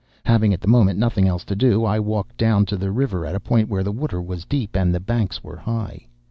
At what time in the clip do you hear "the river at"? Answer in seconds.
2.75-3.35